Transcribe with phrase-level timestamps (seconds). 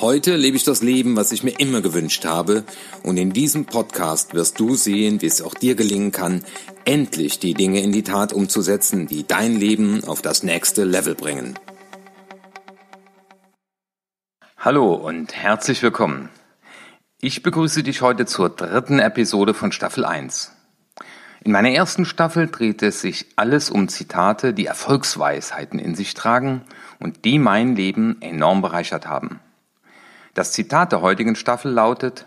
[0.00, 2.64] Heute lebe ich das Leben, was ich mir immer gewünscht habe,
[3.02, 6.42] und in diesem Podcast wirst du sehen, wie es auch dir gelingen kann,
[6.86, 11.58] endlich die Dinge in die Tat umzusetzen, die dein Leben auf das nächste Level bringen.
[14.56, 16.30] Hallo und herzlich willkommen.
[17.20, 20.52] Ich begrüße dich heute zur dritten Episode von Staffel 1.
[21.44, 26.62] In meiner ersten Staffel drehte sich alles um Zitate, die Erfolgsweisheiten in sich tragen
[27.00, 29.40] und die mein Leben enorm bereichert haben.
[30.34, 32.26] Das Zitat der heutigen Staffel lautet,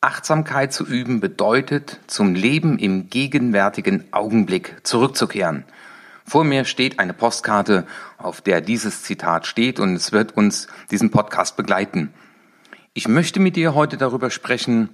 [0.00, 5.64] Achtsamkeit zu üben bedeutet, zum Leben im gegenwärtigen Augenblick zurückzukehren.
[6.24, 11.10] Vor mir steht eine Postkarte, auf der dieses Zitat steht und es wird uns diesen
[11.10, 12.12] Podcast begleiten.
[12.94, 14.88] Ich möchte mit dir heute darüber sprechen,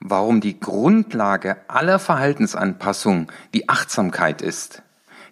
[0.00, 4.82] warum die Grundlage aller Verhaltensanpassung die Achtsamkeit ist.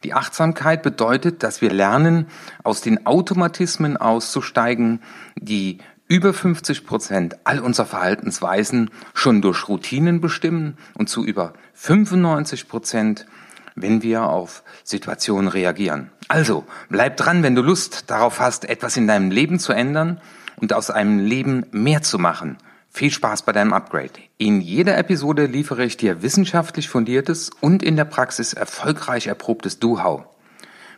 [0.03, 2.27] Die Achtsamkeit bedeutet, dass wir lernen,
[2.65, 5.01] aus den Automatismen auszusteigen,
[5.37, 12.69] die über 50 Prozent all unserer Verhaltensweisen schon durch Routinen bestimmen und zu über 95
[12.69, 13.27] Prozent,
[13.75, 16.11] wenn wir auf Situationen reagieren.
[16.29, 20.21] Also, bleib dran, wenn du Lust darauf hast, etwas in deinem Leben zu ändern
[20.57, 22.57] und aus einem Leben mehr zu machen.
[22.91, 24.13] Viel Spaß bei deinem Upgrade.
[24.39, 30.25] In jeder Episode liefere ich dir wissenschaftlich fundiertes und in der Praxis erfolgreich erprobtes Do-How.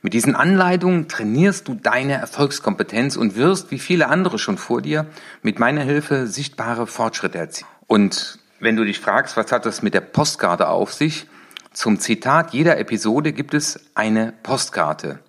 [0.02, 5.06] Mit diesen Anleitungen trainierst du deine Erfolgskompetenz und wirst, wie viele andere schon vor dir,
[5.42, 7.70] mit meiner Hilfe sichtbare Fortschritte erzielen.
[7.86, 11.26] Und wenn du dich fragst, was hat das mit der Postkarte auf sich?
[11.72, 15.20] Zum Zitat jeder Episode gibt es eine Postkarte.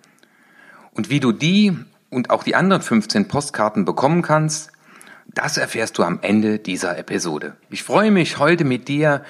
[0.92, 1.76] Und wie du die
[2.08, 4.72] und auch die anderen 15 Postkarten bekommen kannst,
[5.26, 7.56] das erfährst du am Ende dieser Episode.
[7.70, 9.24] Ich freue mich heute mit dir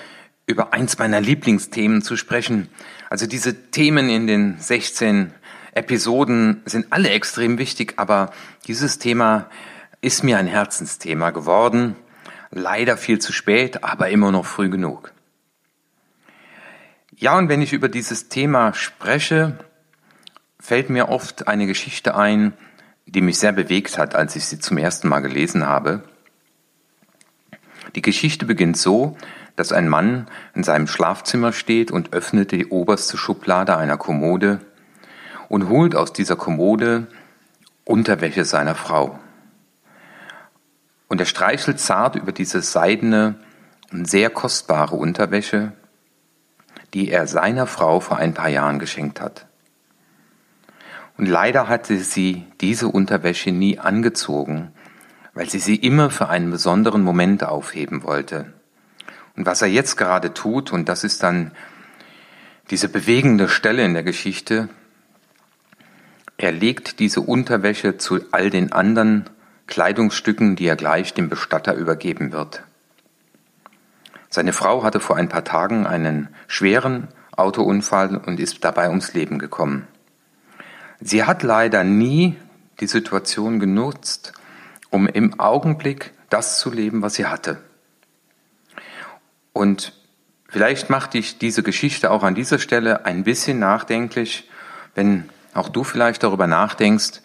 [0.50, 2.69] über eins meiner Lieblingsthemen zu sprechen.
[3.09, 5.33] Also diese Themen in den 16
[5.72, 8.33] Episoden sind alle extrem wichtig, aber
[8.66, 9.49] dieses Thema
[10.00, 11.97] ist mir ein Herzensthema geworden.
[12.50, 15.12] Leider viel zu spät, aber immer noch früh genug.
[17.16, 19.59] Ja, und wenn ich über dieses Thema spreche,
[20.59, 22.55] fällt mir oft eine Geschichte ein,
[23.06, 26.03] die mich sehr bewegt hat, als ich sie zum ersten Mal gelesen habe.
[27.94, 29.16] Die Geschichte beginnt so,
[29.60, 34.60] dass ein Mann in seinem Schlafzimmer steht und öffnet die oberste Schublade einer Kommode
[35.50, 37.09] und holt aus dieser Kommode
[37.84, 39.19] Unterwäsche seiner Frau.
[41.09, 43.34] Und er streichelt zart über diese seidene
[43.93, 45.72] und sehr kostbare Unterwäsche,
[46.94, 49.44] die er seiner Frau vor ein paar Jahren geschenkt hat.
[51.19, 54.72] Und leider hatte sie diese Unterwäsche nie angezogen,
[55.34, 58.54] weil sie sie immer für einen besonderen Moment aufheben wollte.
[59.41, 61.53] Und was er jetzt gerade tut, und das ist dann
[62.69, 64.69] diese bewegende Stelle in der Geschichte,
[66.37, 69.31] er legt diese Unterwäsche zu all den anderen
[69.67, 72.65] Kleidungsstücken, die er gleich dem Bestatter übergeben wird.
[74.28, 79.39] Seine Frau hatte vor ein paar Tagen einen schweren Autounfall und ist dabei ums Leben
[79.39, 79.89] gekommen.
[81.01, 82.37] Sie hat leider nie
[82.81, 84.34] die Situation genutzt,
[84.91, 87.57] um im Augenblick das zu leben, was sie hatte.
[89.53, 89.93] Und
[90.49, 94.49] vielleicht macht dich diese Geschichte auch an dieser Stelle ein bisschen nachdenklich,
[94.94, 97.22] wenn auch du vielleicht darüber nachdenkst,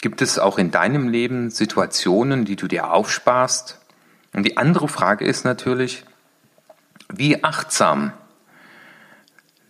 [0.00, 3.78] gibt es auch in deinem Leben Situationen, die du dir aufsparst?
[4.32, 6.04] Und die andere Frage ist natürlich,
[7.12, 8.12] wie achtsam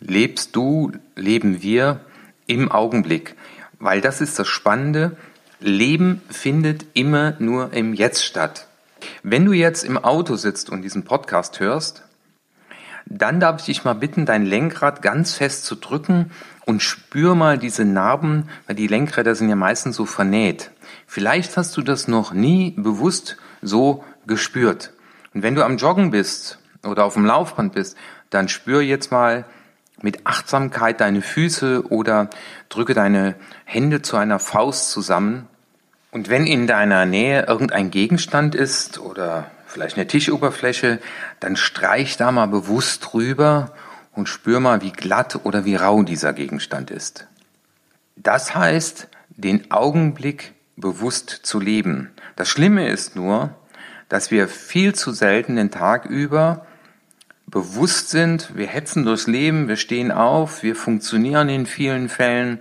[0.01, 2.01] lebst du, leben wir
[2.47, 3.35] im Augenblick.
[3.79, 5.17] Weil das ist das Spannende.
[5.61, 8.68] Leben findet immer nur im Jetzt statt.
[9.23, 12.05] Wenn du jetzt im Auto sitzt und diesen Podcast hörst,
[13.07, 16.31] dann darf ich dich mal bitten, dein Lenkrad ganz fest zu drücken
[16.67, 20.71] und spür mal diese Narben, weil die Lenkräder sind ja meistens so vernäht.
[21.07, 24.93] Vielleicht hast du das noch nie bewusst so gespürt.
[25.33, 27.97] Und wenn du am Joggen bist oder auf dem Laufband bist,
[28.31, 29.47] dann spür jetzt mal
[30.03, 32.29] mit Achtsamkeit deine Füße oder
[32.69, 33.35] drücke deine
[33.65, 35.49] Hände zu einer Faust zusammen.
[36.11, 40.99] Und wenn in deiner Nähe irgendein Gegenstand ist oder vielleicht eine Tischoberfläche,
[41.41, 43.73] dann streich da mal bewusst drüber
[44.13, 47.27] und spür mal, wie glatt oder wie rau dieser Gegenstand ist.
[48.17, 52.11] Das heißt, den Augenblick bewusst zu leben.
[52.37, 53.55] Das Schlimme ist nur,
[54.09, 56.67] dass wir viel zu selten den Tag über
[57.47, 62.61] bewusst sind, wir hetzen durchs Leben, wir stehen auf, wir funktionieren in vielen Fällen,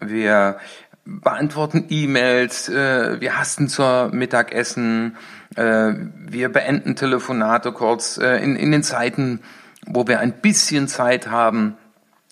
[0.00, 0.58] wir
[1.04, 5.16] beantworten E-Mails, äh, wir hasten zur Mittagessen,
[5.56, 5.92] äh,
[6.26, 8.18] wir beenden Telefonate kurz.
[8.18, 9.40] Äh, in, in den Zeiten,
[9.86, 11.76] wo wir ein bisschen Zeit haben,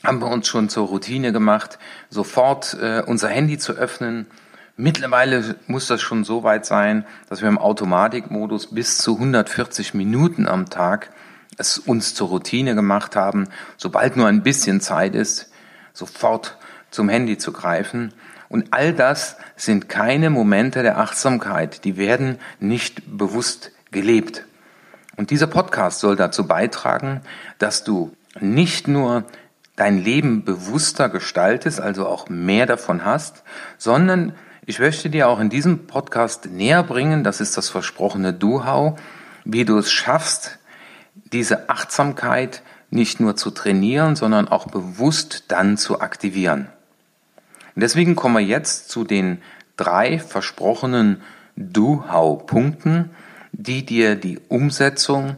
[0.03, 1.79] haben wir uns schon zur Routine gemacht,
[2.11, 4.27] sofort äh, unser Handy zu öffnen.
[4.77, 10.49] Mittlerweile muss das schon so weit sein, dass wir im Automatikmodus bis zu 140 Minuten
[10.49, 11.11] am Tag
[11.59, 15.53] es uns zur Routine gemacht haben, sobald nur ein bisschen Zeit ist,
[15.93, 16.57] sofort
[16.91, 18.15] zum Handy zu greifen.
[18.53, 24.45] Und all das sind keine Momente der Achtsamkeit, die werden nicht bewusst gelebt.
[25.17, 27.23] Und dieser Podcast soll dazu beitragen,
[27.59, 29.25] dass du nicht nur
[29.75, 33.43] dein Leben bewusster gestaltest, also auch mehr davon hast,
[33.79, 34.35] sondern
[34.67, 39.01] ich möchte dir auch in diesem Podcast näher bringen, das ist das versprochene Do-How,
[39.47, 40.59] wie du es schaffst,
[41.15, 46.69] diese Achtsamkeit nicht nur zu trainieren, sondern auch bewusst dann zu aktivieren.
[47.75, 49.41] Deswegen kommen wir jetzt zu den
[49.77, 51.23] drei versprochenen
[51.57, 53.11] Do-How-Punkten,
[53.53, 55.37] die dir die Umsetzung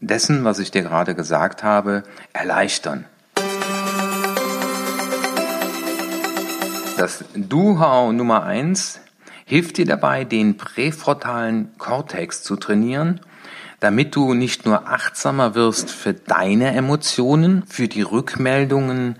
[0.00, 2.02] dessen, was ich dir gerade gesagt habe,
[2.32, 3.04] erleichtern.
[6.96, 9.00] Das Do-How Nummer eins
[9.44, 13.20] hilft dir dabei, den präfrontalen Kortex zu trainieren
[13.80, 19.16] damit du nicht nur achtsamer wirst für deine Emotionen, für die Rückmeldungen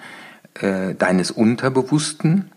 [0.62, 2.50] äh, deines Unterbewussten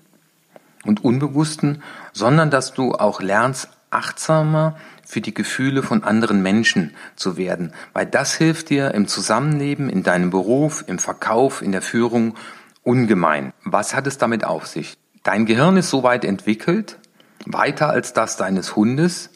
[0.85, 7.37] und Unbewussten, sondern dass du auch lernst, achtsamer für die Gefühle von anderen Menschen zu
[7.37, 12.35] werden, weil das hilft dir im Zusammenleben, in deinem Beruf, im Verkauf, in der Führung
[12.83, 13.53] ungemein.
[13.63, 14.97] Was hat es damit auf sich?
[15.23, 16.99] Dein Gehirn ist so weit entwickelt,
[17.45, 19.31] weiter als das deines Hundes,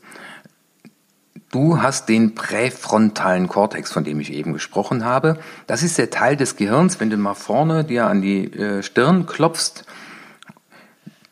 [1.53, 5.38] Du hast den präfrontalen Kortex, von dem ich eben gesprochen habe.
[5.67, 9.27] Das ist der Teil des Gehirns, wenn du mal vorne dir an die äh, Stirn
[9.27, 9.85] klopfst,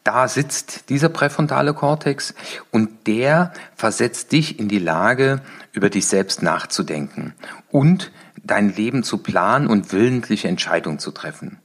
[0.03, 2.35] da sitzt dieser präfrontale Kortex
[2.69, 5.41] und der versetzt dich in die Lage,
[5.73, 7.33] über dich selbst nachzudenken
[7.71, 8.11] und
[8.43, 11.57] dein Leben zu planen und willentliche Entscheidungen zu treffen.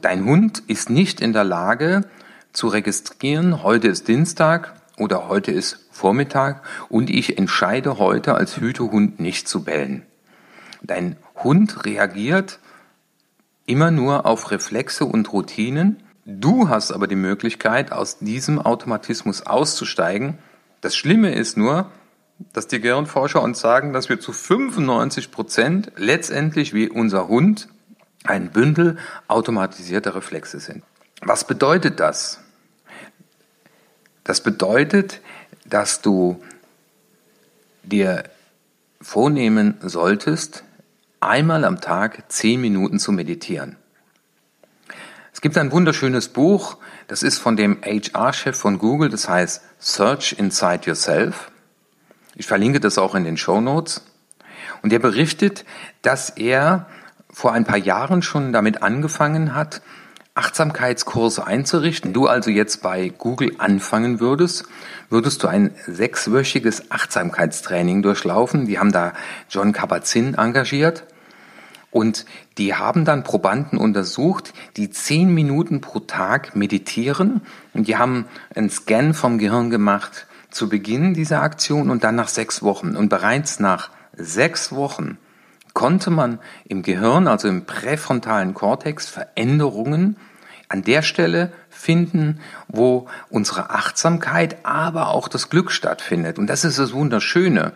[0.00, 2.08] Dein Hund ist nicht in der Lage
[2.52, 9.18] zu registrieren, heute ist Dienstag, oder heute ist Vormittag und ich entscheide heute als Hütehund
[9.18, 10.06] nicht zu bellen.
[10.82, 12.60] Dein Hund reagiert
[13.66, 16.02] immer nur auf Reflexe und Routinen.
[16.24, 20.38] Du hast aber die Möglichkeit, aus diesem Automatismus auszusteigen.
[20.80, 21.90] Das Schlimme ist nur,
[22.52, 27.68] dass die Gehirnforscher uns sagen, dass wir zu 95 Prozent letztendlich wie unser Hund
[28.24, 30.84] ein Bündel automatisierter Reflexe sind.
[31.20, 32.40] Was bedeutet das?
[34.22, 35.20] Das bedeutet,
[35.68, 36.42] dass du
[37.82, 38.24] dir
[39.00, 40.64] vornehmen solltest,
[41.20, 43.76] einmal am Tag zehn Minuten zu meditieren.
[45.32, 50.34] Es gibt ein wunderschönes Buch, das ist von dem HR-Chef von Google, das heißt Search
[50.36, 51.50] Inside Yourself.
[52.34, 54.04] Ich verlinke das auch in den Show Notes.
[54.82, 55.64] Und er berichtet,
[56.02, 56.86] dass er
[57.30, 59.82] vor ein paar Jahren schon damit angefangen hat,
[60.38, 62.12] Achtsamkeitskurse einzurichten.
[62.12, 64.66] Du also jetzt bei Google anfangen würdest,
[65.10, 68.66] würdest du ein sechswöchiges Achtsamkeitstraining durchlaufen.
[68.66, 69.14] Die haben da
[69.50, 71.02] John Kabat-Zinn engagiert.
[71.90, 72.24] Und
[72.56, 77.40] die haben dann Probanden untersucht, die zehn Minuten pro Tag meditieren.
[77.74, 82.28] Und die haben einen Scan vom Gehirn gemacht zu Beginn dieser Aktion und dann nach
[82.28, 82.94] sechs Wochen.
[82.94, 85.18] Und bereits nach sechs Wochen
[85.74, 90.16] konnte man im Gehirn, also im präfrontalen Kortex, Veränderungen
[90.68, 96.38] an der Stelle finden, wo unsere Achtsamkeit, aber auch das Glück stattfindet.
[96.38, 97.72] Und das ist das Wunderschöne.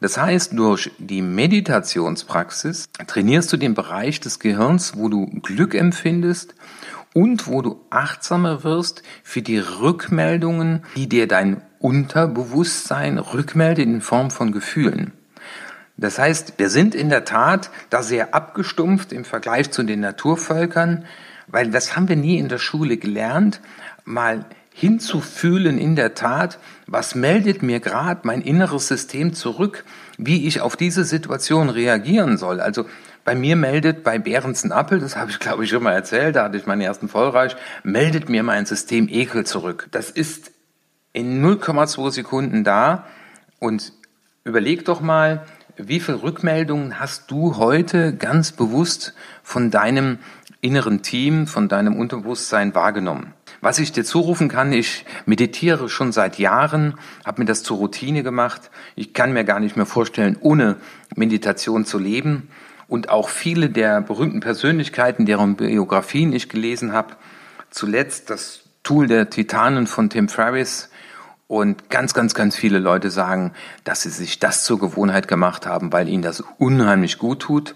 [0.00, 6.54] Das heißt, durch die Meditationspraxis trainierst du den Bereich des Gehirns, wo du Glück empfindest
[7.14, 14.30] und wo du achtsamer wirst für die Rückmeldungen, die dir dein Unterbewusstsein rückmeldet in Form
[14.30, 15.12] von Gefühlen.
[15.96, 21.04] Das heißt, wir sind in der Tat da sehr abgestumpft im Vergleich zu den Naturvölkern,
[21.46, 23.60] weil das haben wir nie in der Schule gelernt,
[24.04, 29.84] mal hinzufühlen in der Tat, was meldet mir gerade mein inneres System zurück,
[30.18, 32.60] wie ich auf diese Situation reagieren soll.
[32.60, 32.86] Also
[33.24, 36.44] bei mir meldet bei Behrensen Appel, das habe ich glaube ich schon mal erzählt, da
[36.44, 39.88] hatte ich meinen ersten Vollreich, meldet mir mein System Ekel zurück.
[39.92, 40.50] Das ist
[41.12, 43.06] in 0,2 Sekunden da
[43.60, 43.92] und
[44.42, 45.46] überleg doch mal,
[45.76, 50.18] wie viele Rückmeldungen hast du heute ganz bewusst von deinem
[50.64, 53.34] inneren Team, von deinem Unterbewusstsein wahrgenommen?
[53.60, 56.94] Was ich dir zurufen kann, ich meditiere schon seit Jahren,
[57.24, 58.70] habe mir das zur Routine gemacht.
[58.96, 60.76] Ich kann mir gar nicht mehr vorstellen, ohne
[61.14, 62.48] Meditation zu leben.
[62.88, 67.16] Und auch viele der berühmten Persönlichkeiten, deren Biografien ich gelesen habe,
[67.70, 70.90] zuletzt das Tool der Titanen von Tim Ferriss,
[71.46, 73.52] und ganz, ganz, ganz viele Leute sagen,
[73.84, 77.74] dass sie sich das zur Gewohnheit gemacht haben, weil ihnen das unheimlich gut tut.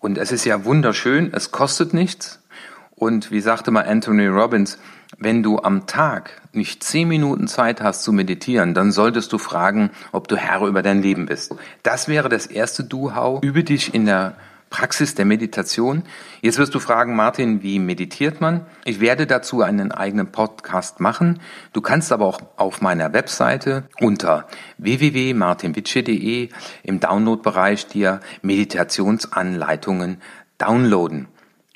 [0.00, 2.42] Und es ist ja wunderschön, es kostet nichts.
[2.90, 4.78] Und wie sagte mal Anthony Robbins,
[5.18, 9.90] wenn du am Tag nicht zehn Minuten Zeit hast zu meditieren, dann solltest du fragen,
[10.12, 11.54] ob du Herr über dein Leben bist.
[11.82, 13.40] Das wäre das erste Du-Hau.
[13.42, 14.34] Übe dich in der
[14.70, 16.04] Praxis der Meditation.
[16.40, 18.66] Jetzt wirst du fragen, Martin, wie meditiert man?
[18.84, 21.40] Ich werde dazu einen eigenen Podcast machen.
[21.72, 24.46] Du kannst aber auch auf meiner Webseite unter
[24.78, 26.48] www.martinwitsche.de
[26.84, 30.22] im Download-Bereich dir Meditationsanleitungen
[30.58, 31.26] downloaden.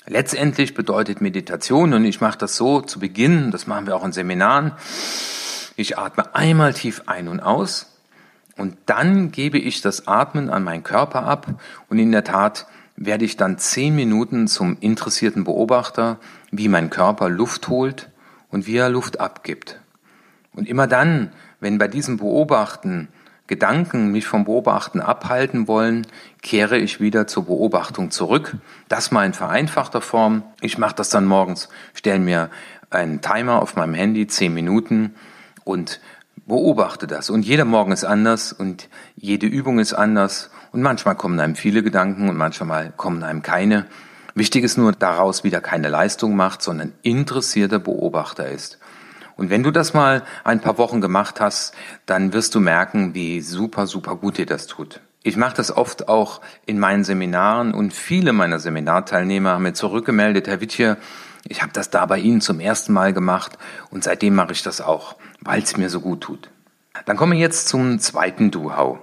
[0.07, 4.13] Letztendlich bedeutet Meditation, und ich mache das so zu Beginn, das machen wir auch in
[4.13, 4.73] Seminaren,
[5.77, 7.99] ich atme einmal tief ein und aus
[8.57, 13.25] und dann gebe ich das Atmen an meinen Körper ab und in der Tat werde
[13.25, 16.19] ich dann zehn Minuten zum interessierten Beobachter,
[16.51, 18.11] wie mein Körper Luft holt
[18.51, 19.81] und wie er Luft abgibt.
[20.53, 23.09] Und immer dann, wenn bei diesem Beobachten
[23.47, 26.07] Gedanken mich vom Beobachten abhalten wollen,
[26.41, 28.57] kehre ich wieder zur Beobachtung zurück.
[28.89, 30.45] Das mal in vereinfachter Form.
[30.63, 32.49] Ich mache das dann morgens, stelle mir
[32.89, 35.15] einen Timer auf meinem Handy, zehn Minuten
[35.65, 36.01] und
[36.47, 37.29] beobachte das.
[37.29, 41.83] Und jeder Morgen ist anders und jede Übung ist anders und manchmal kommen einem viele
[41.83, 43.87] Gedanken und manchmal kommen einem keine.
[44.35, 48.78] Wichtig ist nur, daraus wieder keine Leistung macht, sondern interessierter Beobachter ist.
[49.37, 53.40] Und wenn du das mal ein paar Wochen gemacht hast, dann wirst du merken, wie
[53.40, 55.00] super, super gut dir das tut.
[55.23, 60.47] Ich mache das oft auch in meinen Seminaren und viele meiner Seminarteilnehmer haben mir zurückgemeldet,
[60.47, 60.99] Herr Wittje,
[61.47, 63.59] ich habe das da bei Ihnen zum ersten Mal gemacht
[63.90, 66.50] und seitdem mache ich das auch weil es mir so gut tut.
[67.07, 68.99] Dann kommen wir jetzt zum zweiten Do-How.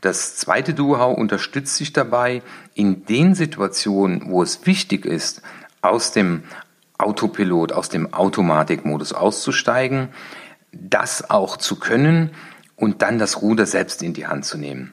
[0.00, 2.42] Das zweite Do-How unterstützt sich dabei,
[2.74, 5.42] in den Situationen, wo es wichtig ist,
[5.82, 6.42] aus dem
[6.98, 10.08] Autopilot, aus dem Automatikmodus auszusteigen,
[10.72, 12.30] das auch zu können
[12.76, 14.92] und dann das Ruder selbst in die Hand zu nehmen.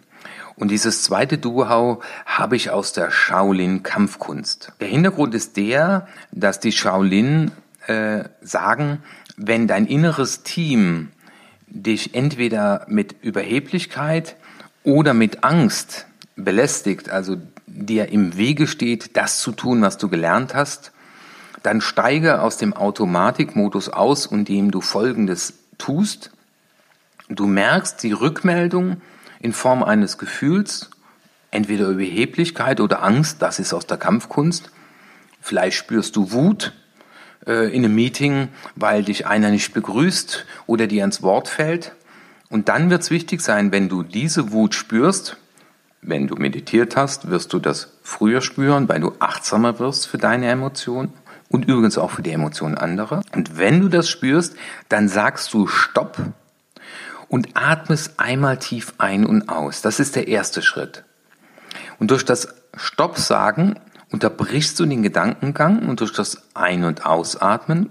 [0.56, 4.74] Und dieses zweite Do-How habe ich aus der Shaolin-Kampfkunst.
[4.80, 7.52] Der Hintergrund ist der, dass die Shaolin
[7.88, 9.04] äh, sagen,
[9.36, 11.10] wenn dein inneres Team
[11.68, 14.36] dich entweder mit Überheblichkeit
[14.84, 17.38] oder mit Angst belästigt, also
[17.68, 20.92] dir im Wege steht, das zu tun, was du gelernt hast,
[21.62, 26.32] dann steige aus dem Automatikmodus aus, indem du Folgendes tust.
[27.30, 29.02] Du merkst die Rückmeldung
[29.40, 30.90] in Form eines Gefühls,
[31.52, 34.72] entweder Überheblichkeit oder Angst, das ist aus der Kampfkunst.
[35.40, 36.74] Vielleicht spürst du Wut,
[37.46, 41.94] äh, in einem Meeting, weil dich einer nicht begrüßt oder dir ins Wort fällt.
[42.50, 45.38] Und dann wird es wichtig sein, wenn du diese Wut spürst,
[46.02, 50.48] wenn du meditiert hast, wirst du das früher spüren, weil du achtsamer wirst für deine
[50.48, 51.14] Emotionen
[51.50, 53.24] und übrigens auch für die Emotionen anderer.
[53.34, 54.56] Und wenn du das spürst,
[54.90, 56.18] dann sagst du Stopp
[57.30, 59.82] und atmest einmal tief ein und aus.
[59.82, 61.04] Das ist der erste Schritt.
[62.00, 63.76] Und durch das Stopp sagen
[64.12, 67.90] unterbrichst du den Gedankengang und durch das Ein- und Ausatmen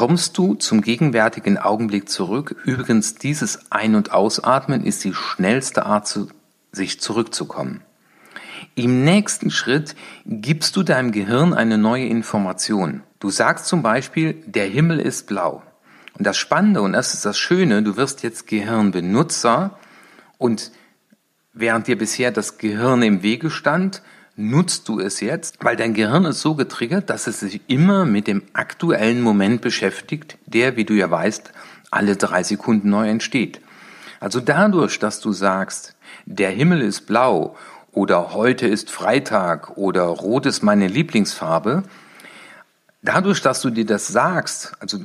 [0.00, 2.56] kommst du zum gegenwärtigen Augenblick zurück.
[2.64, 6.18] Übrigens, dieses Ein- und Ausatmen ist die schnellste Art,
[6.72, 7.82] sich zurückzukommen.
[8.76, 13.02] Im nächsten Schritt gibst du deinem Gehirn eine neue Information.
[13.18, 15.62] Du sagst zum Beispiel, der Himmel ist blau.
[16.16, 19.78] Und das Spannende, und das ist das Schöne, du wirst jetzt Gehirnbenutzer
[20.38, 20.72] und
[21.52, 24.00] während dir bisher das Gehirn im Wege stand,
[24.40, 28.26] nutzt du es jetzt, weil dein Gehirn ist so getriggert, dass es sich immer mit
[28.26, 31.52] dem aktuellen Moment beschäftigt, der, wie du ja weißt,
[31.90, 33.60] alle drei Sekunden neu entsteht.
[34.18, 37.56] Also dadurch, dass du sagst, der Himmel ist blau
[37.92, 41.82] oder heute ist Freitag oder rot ist meine Lieblingsfarbe,
[43.02, 44.98] dadurch, dass du dir das sagst, also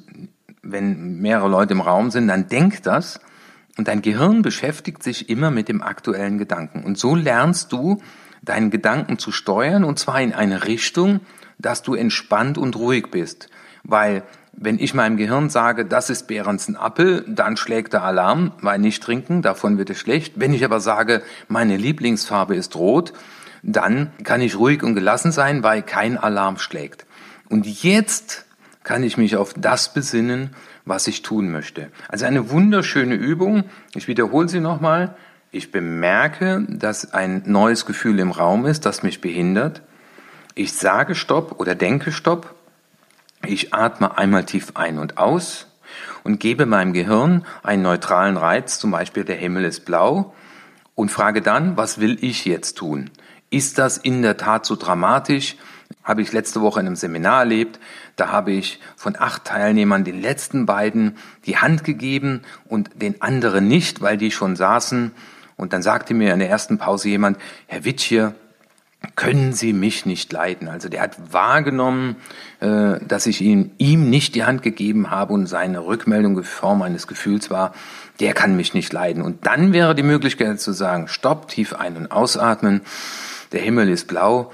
[0.61, 3.19] wenn mehrere Leute im Raum sind, dann denk das
[3.77, 6.83] und dein Gehirn beschäftigt sich immer mit dem aktuellen Gedanken.
[6.83, 8.01] Und so lernst du,
[8.45, 11.19] deinen Gedanken zu steuern und zwar in eine Richtung,
[11.57, 13.49] dass du entspannt und ruhig bist.
[13.83, 14.23] Weil
[14.53, 19.03] wenn ich meinem Gehirn sage, das ist Behrens Apfel, dann schlägt der Alarm, weil nicht
[19.03, 20.33] trinken, davon wird es schlecht.
[20.37, 23.13] Wenn ich aber sage, meine Lieblingsfarbe ist rot,
[23.63, 27.05] dann kann ich ruhig und gelassen sein, weil kein Alarm schlägt.
[27.49, 28.45] Und jetzt
[28.83, 30.51] kann ich mich auf das besinnen,
[30.85, 31.89] was ich tun möchte.
[32.07, 33.63] Also eine wunderschöne Übung.
[33.95, 35.15] Ich wiederhole sie nochmal.
[35.55, 39.83] Ich bemerke, dass ein neues Gefühl im Raum ist, das mich behindert.
[40.53, 42.53] Ich sage Stopp oder denke Stopp.
[43.47, 45.67] Ich atme einmal tief ein und aus
[46.25, 50.35] und gebe meinem Gehirn einen neutralen Reiz, zum Beispiel der Himmel ist blau,
[50.93, 53.09] und frage dann, was will ich jetzt tun?
[53.49, 55.55] Ist das in der Tat so dramatisch?
[56.03, 57.79] Habe ich letzte Woche in einem Seminar erlebt.
[58.17, 63.69] Da habe ich von acht Teilnehmern den letzten beiden die Hand gegeben und den anderen
[63.69, 65.13] nicht, weil die schon saßen.
[65.57, 68.13] Und dann sagte mir in der ersten Pause jemand, Herr Witsch
[69.15, 70.67] können Sie mich nicht leiden?
[70.67, 72.15] Also der hat wahrgenommen,
[72.59, 76.81] äh, dass ich ihm, ihm nicht die Hand gegeben habe und seine Rückmeldung in Form
[76.81, 77.73] eines Gefühls war,
[78.19, 79.21] der kann mich nicht leiden.
[79.21, 82.81] Und dann wäre die Möglichkeit zu sagen, stopp, tief ein- und ausatmen,
[83.51, 84.51] der Himmel ist blau.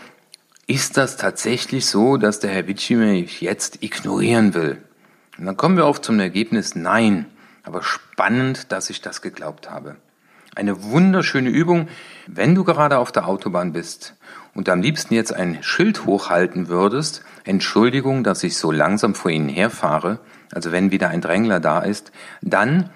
[0.67, 4.77] Ist das tatsächlich so, dass der Herr Vici mich jetzt ignorieren will?
[5.37, 7.25] Und dann kommen wir oft zum Ergebnis, nein.
[7.63, 9.95] Aber spannend, dass ich das geglaubt habe.
[10.55, 11.87] Eine wunderschöne Übung,
[12.27, 14.15] wenn du gerade auf der Autobahn bist
[14.53, 19.49] und am liebsten jetzt ein Schild hochhalten würdest, Entschuldigung, dass ich so langsam vor Ihnen
[19.49, 20.19] herfahre,
[20.51, 22.89] also wenn wieder ein Drängler da ist, dann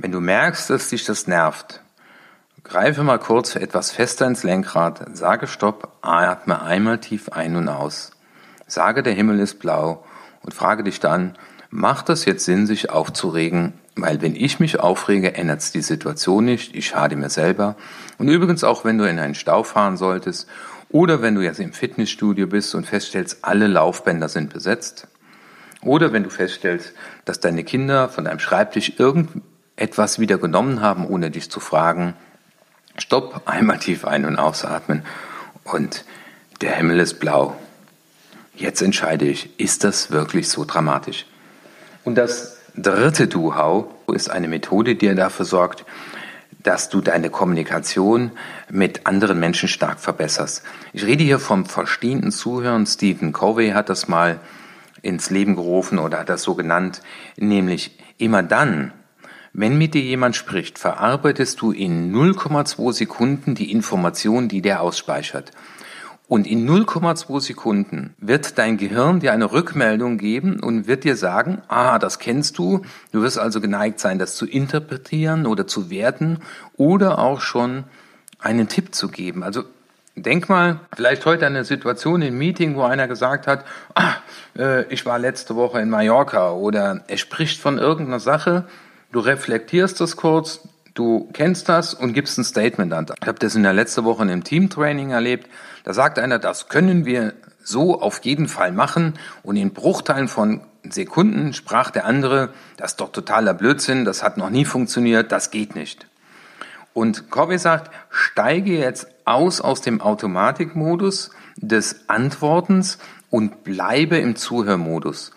[0.00, 1.80] wenn du merkst, dass dich das nervt,
[2.62, 8.12] greife mal kurz etwas fester ins Lenkrad, sage Stopp, atme einmal tief ein und aus.
[8.68, 10.04] Sage, der Himmel ist blau
[10.42, 11.36] und frage dich dann,
[11.70, 13.72] macht es jetzt Sinn, sich aufzuregen?
[14.00, 17.76] Weil wenn ich mich aufrege, ändert es die Situation nicht, ich schade mir selber.
[18.16, 20.48] Und übrigens auch, wenn du in einen Stau fahren solltest
[20.88, 25.08] oder wenn du jetzt im Fitnessstudio bist und feststellst, alle Laufbänder sind besetzt.
[25.82, 26.92] Oder wenn du feststellst,
[27.24, 29.42] dass deine Kinder von deinem Schreibtisch irgend
[29.76, 32.14] etwas wieder genommen haben, ohne dich zu fragen.
[32.96, 35.04] Stopp, einmal tief ein- und ausatmen
[35.64, 36.04] und
[36.60, 37.56] der Himmel ist blau.
[38.54, 41.26] Jetzt entscheide ich, ist das wirklich so dramatisch?
[42.04, 45.84] Und das dritte Du-How ist eine Methode, die dafür sorgt,
[46.62, 48.32] dass du deine Kommunikation
[48.70, 50.62] mit anderen Menschen stark verbesserst.
[50.92, 52.86] Ich rede hier vom verstehenden Zuhören.
[52.86, 54.40] Stephen Covey hat das mal
[55.02, 57.02] ins Leben gerufen oder hat das so genannt,
[57.36, 58.92] nämlich immer dann,
[59.52, 65.52] wenn mit dir jemand spricht, verarbeitest du in 0,2 Sekunden die Information, die der ausspeichert.
[66.28, 71.62] Und in 0,2 Sekunden wird dein Gehirn dir eine Rückmeldung geben und wird dir sagen,
[71.68, 72.82] ah, das kennst du.
[73.12, 76.40] Du wirst also geneigt sein, das zu interpretieren oder zu werten
[76.76, 77.84] oder auch schon
[78.38, 79.42] einen Tipp zu geben.
[79.42, 79.64] Also
[80.16, 83.64] denk mal, vielleicht heute eine Situation im Meeting, wo einer gesagt hat,
[83.94, 84.12] ah,
[84.56, 88.66] äh, ich war letzte Woche in Mallorca oder er spricht von irgendeiner Sache
[89.10, 93.06] Du reflektierst das kurz, du kennst das und gibst ein Statement an.
[93.20, 95.48] Ich habe das in der letzten Woche in einem Teamtraining erlebt.
[95.84, 99.14] Da sagt einer, das können wir so auf jeden Fall machen.
[99.42, 104.38] Und in Bruchteilen von Sekunden sprach der andere, das ist doch totaler Blödsinn, das hat
[104.38, 106.06] noch nie funktioniert, das geht nicht.
[106.94, 112.98] Und Corby sagt, steige jetzt aus aus dem Automatikmodus des Antwortens
[113.30, 115.30] und bleibe im Zuhörmodus.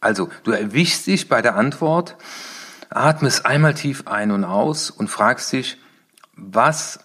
[0.00, 2.16] Also du erwischst dich bei der Antwort,
[2.90, 5.78] Atmest einmal tief ein und aus und fragst dich,
[6.34, 7.00] was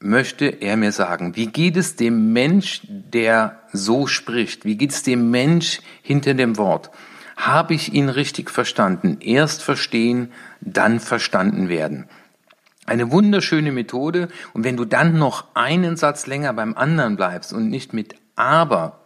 [0.00, 1.36] möchte er mir sagen?
[1.36, 4.64] Wie geht es dem Mensch, der so spricht?
[4.64, 6.90] Wie geht es dem Mensch hinter dem Wort?
[7.36, 9.18] Habe ich ihn richtig verstanden?
[9.20, 12.08] Erst verstehen, dann verstanden werden.
[12.86, 14.28] Eine wunderschöne Methode.
[14.52, 19.00] Und wenn du dann noch einen Satz länger beim anderen bleibst und nicht mit aber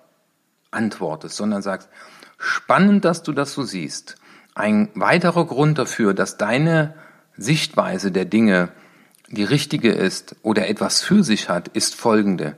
[0.70, 1.88] antwortest, sondern sagst,
[2.38, 4.16] spannend, dass du das so siehst.
[4.55, 6.95] Ein weiterer Grund dafür, dass deine
[7.37, 8.69] Sichtweise der Dinge
[9.29, 12.57] die richtige ist oder etwas für sich hat, ist folgende.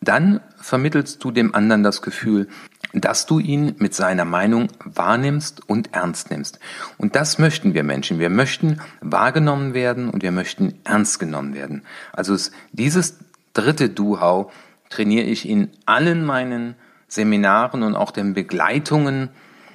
[0.00, 2.48] Dann vermittelst du dem anderen das Gefühl,
[2.92, 6.58] dass du ihn mit seiner Meinung wahrnimmst und ernst nimmst.
[6.96, 8.18] Und das möchten wir Menschen.
[8.18, 11.82] Wir möchten wahrgenommen werden und wir möchten ernst genommen werden.
[12.12, 12.36] Also
[12.72, 13.18] dieses
[13.52, 14.52] dritte Du-How
[14.90, 16.76] trainiere ich in allen meinen
[17.08, 19.30] Seminaren und auch den Begleitungen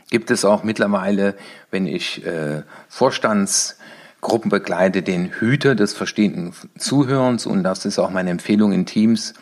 [0.09, 1.35] gibt es auch mittlerweile,
[1.71, 8.31] wenn ich äh, Vorstandsgruppen begleite, den Hüter des verstehenden Zuhörens und das ist auch meine
[8.31, 9.33] Empfehlung in Teams,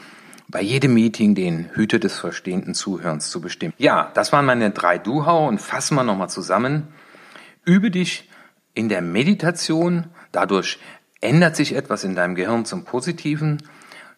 [0.49, 3.73] bei jedem Meeting den Hüter des verstehenden Zuhörens zu bestimmen.
[3.77, 6.88] Ja, das waren meine drei Duhau und fassen wir nochmal zusammen.
[7.65, 8.30] Übe dich
[8.73, 10.80] in der Meditation, dadurch
[11.19, 13.62] ändert sich etwas in deinem Gehirn zum Positiven.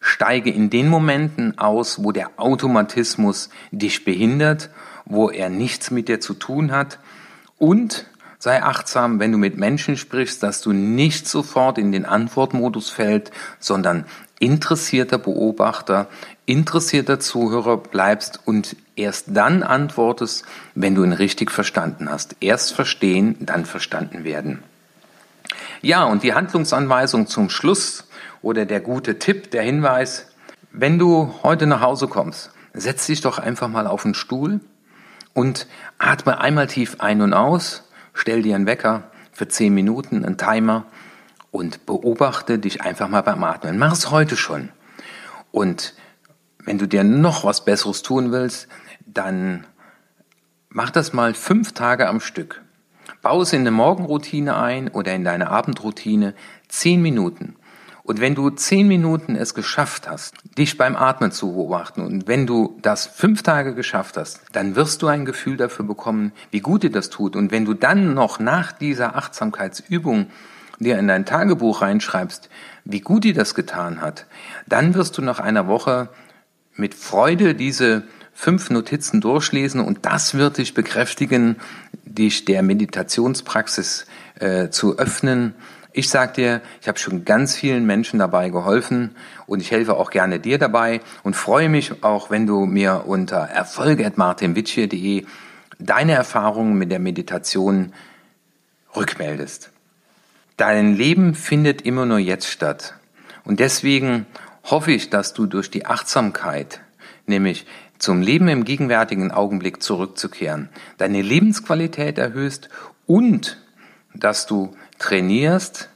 [0.00, 4.70] Steige in den Momenten aus, wo der Automatismus dich behindert
[5.10, 6.98] wo er nichts mit dir zu tun hat.
[7.58, 8.06] Und
[8.38, 13.32] sei achtsam, wenn du mit Menschen sprichst, dass du nicht sofort in den Antwortmodus fällst,
[13.58, 14.06] sondern
[14.38, 16.08] interessierter Beobachter,
[16.46, 22.36] interessierter Zuhörer bleibst und erst dann antwortest, wenn du ihn richtig verstanden hast.
[22.40, 24.62] Erst verstehen, dann verstanden werden.
[25.82, 28.04] Ja, und die Handlungsanweisung zum Schluss
[28.42, 30.26] oder der gute Tipp, der Hinweis,
[30.72, 34.60] wenn du heute nach Hause kommst, setz dich doch einfach mal auf den Stuhl
[35.34, 35.66] und
[35.98, 40.84] atme einmal tief ein und aus, stell dir einen Wecker für 10 Minuten, einen Timer
[41.50, 43.78] und beobachte dich einfach mal beim Atmen.
[43.78, 44.70] Mach es heute schon.
[45.50, 45.94] Und
[46.64, 48.68] wenn du dir noch was Besseres tun willst,
[49.06, 49.66] dann
[50.68, 52.62] mach das mal fünf Tage am Stück.
[53.22, 56.34] Bau es in eine Morgenroutine ein oder in deine Abendroutine.
[56.68, 57.56] Zehn Minuten.
[58.10, 62.44] Und wenn du zehn Minuten es geschafft hast, dich beim Atmen zu beobachten und wenn
[62.44, 66.82] du das fünf Tage geschafft hast, dann wirst du ein Gefühl dafür bekommen, wie gut
[66.82, 67.36] dir das tut.
[67.36, 70.26] Und wenn du dann noch nach dieser Achtsamkeitsübung
[70.80, 72.50] dir in dein Tagebuch reinschreibst,
[72.84, 74.26] wie gut dir das getan hat,
[74.66, 76.08] dann wirst du nach einer Woche
[76.74, 81.54] mit Freude diese fünf Notizen durchlesen und das wird dich bekräftigen,
[82.04, 84.06] dich der Meditationspraxis
[84.40, 85.54] äh, zu öffnen.
[85.92, 90.10] Ich sag dir, ich habe schon ganz vielen Menschen dabei geholfen und ich helfe auch
[90.10, 95.26] gerne dir dabei und freue mich auch, wenn du mir unter erfolge.martinwitschier.de
[95.80, 97.92] deine Erfahrungen mit der Meditation
[98.94, 99.70] rückmeldest.
[100.56, 102.94] Dein Leben findet immer nur jetzt statt.
[103.44, 104.26] Und deswegen
[104.64, 106.82] hoffe ich, dass du durch die Achtsamkeit,
[107.26, 107.66] nämlich
[107.98, 112.68] zum Leben im gegenwärtigen Augenblick zurückzukehren, deine Lebensqualität erhöhst
[113.06, 113.58] und
[114.14, 115.88] dass du trainierst,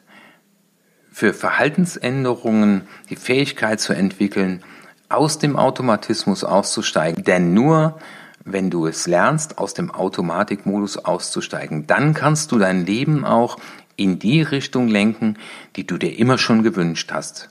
[1.12, 4.64] für Verhaltensänderungen die Fähigkeit zu entwickeln,
[5.08, 7.22] aus dem Automatismus auszusteigen.
[7.22, 8.00] Denn nur
[8.44, 13.58] wenn du es lernst, aus dem Automatikmodus auszusteigen, dann kannst du dein Leben auch
[13.96, 15.38] in die Richtung lenken,
[15.76, 17.48] die du dir immer schon gewünscht hast.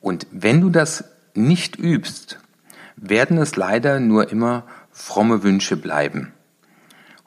[0.00, 2.38] Und wenn du das nicht übst,
[2.96, 6.32] werden es leider nur immer fromme Wünsche bleiben.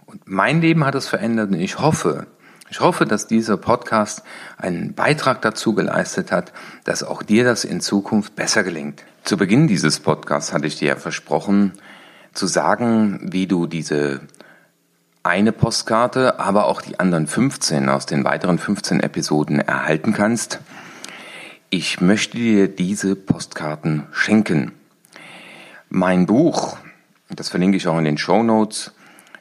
[0.06, 2.28] Und mein Leben hat es verändert und ich hoffe,
[2.70, 4.24] ich hoffe, dass dieser Podcast
[4.58, 6.52] einen Beitrag dazu geleistet hat,
[6.84, 9.04] dass auch dir das in Zukunft besser gelingt.
[9.24, 11.74] Zu Beginn dieses Podcasts hatte ich dir ja versprochen,
[12.34, 14.22] zu sagen, wie du diese
[15.22, 20.60] eine Postkarte, aber auch die anderen 15 aus den weiteren 15 Episoden erhalten kannst.
[21.70, 24.72] Ich möchte dir diese Postkarten schenken.
[25.90, 26.78] Mein Buch,
[27.30, 28.92] das verlinke ich auch in den Show Notes,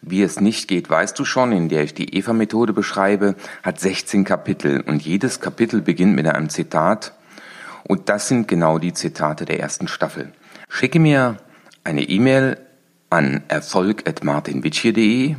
[0.07, 4.25] wie es nicht geht, weißt du schon, in der ich die Eva-Methode beschreibe, hat 16
[4.25, 7.15] Kapitel und jedes Kapitel beginnt mit einem Zitat
[7.85, 10.33] und das sind genau die Zitate der ersten Staffel.
[10.69, 11.37] Schicke mir
[11.85, 12.59] eine E-Mail
[13.11, 15.37] an erfolg.martinwitschier.de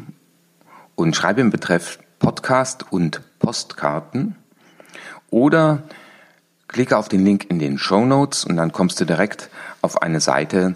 [0.96, 4.36] und schreibe im Betreff Podcast und Postkarten
[5.30, 5.84] oder
[6.68, 9.50] klicke auf den Link in den Show Notes und dann kommst du direkt
[9.82, 10.76] auf eine Seite,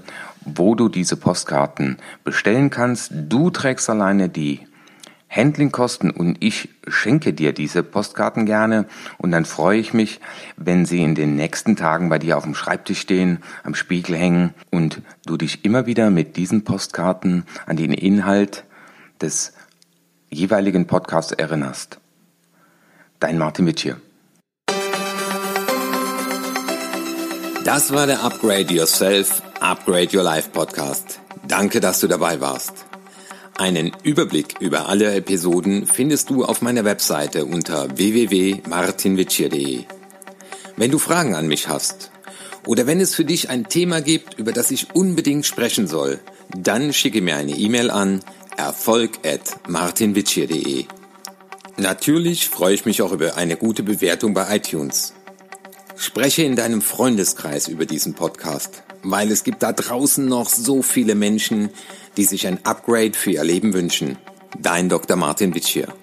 [0.56, 3.12] wo du diese Postkarten bestellen kannst.
[3.14, 4.62] Du trägst alleine die
[5.30, 8.86] Handlingkosten und ich schenke dir diese Postkarten gerne
[9.20, 10.20] und dann freue ich mich,
[10.58, 14.56] wenn sie in den nächsten Tagen bei dir auf dem Schreibtisch stehen, am Spiegel hängen
[14.72, 18.64] und du dich immer wieder mit diesen Postkarten an den Inhalt
[19.22, 19.54] des
[20.30, 22.00] jeweiligen Podcast erinnerst.
[23.20, 24.02] Dein Martin Wittier.
[27.72, 31.20] Das war der Upgrade Yourself, Upgrade Your Life Podcast.
[31.48, 32.74] Danke, dass du dabei warst.
[33.60, 39.84] Einen Überblick über alle Episoden findest du auf meiner Webseite unter www.martinwitschier.de.
[40.78, 42.10] Wenn du Fragen an mich hast
[42.66, 46.20] oder wenn es für dich ein Thema gibt, über das ich unbedingt sprechen soll,
[46.58, 48.22] dann schicke mir eine E-Mail an
[48.58, 50.86] erfolg at martinwitschier.de.
[51.78, 55.14] Natürlich freue ich mich auch über eine gute Bewertung bei iTunes.
[56.02, 61.14] Spreche in deinem Freundeskreis über diesen Podcast, weil es gibt da draußen noch so viele
[61.14, 61.72] Menschen,
[62.16, 64.18] die sich ein Upgrade für ihr Leben wünschen.
[64.58, 65.18] Dein Dr.
[65.18, 65.94] Martin Witschier.